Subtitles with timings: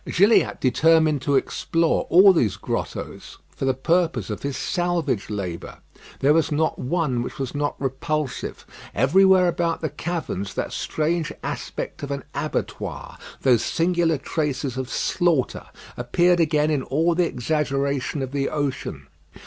[0.07, 5.77] Gilliatt determined to explore all these grottoes, for the purpose of his salvage labour.
[6.21, 8.65] There was not one which was not repulsive.
[8.95, 15.67] Everywhere about the caverns that strange aspect of an abattoir, those singular traces of slaughter,
[15.95, 19.05] appeared again in all the exaggeration of the ocean.